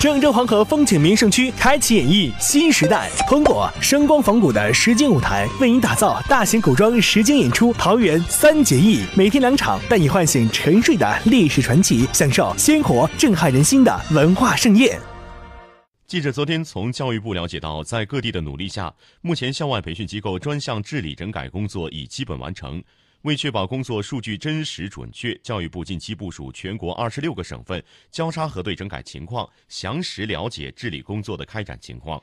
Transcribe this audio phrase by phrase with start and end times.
[0.00, 14.98] 郑州黄河风景名胜区开启演绎新时代，通过声光仿古的实景舞台，为您打造大型古装实景演出《桃园三结义》，每天两场，带你唤醒沉睡的历史传奇，享受鲜活震撼人心的文化盛宴。
[16.06, 22.82] 记者昨天从教育部了解到，在各地的努力下，目前校外培训机构专项治理整改工作已基本完成。
[23.22, 32.22] 为确保工作数据真实准确，教育部近期部署全国二十六个省份交叉核对整改情况，详实了解治理工作的开展情况。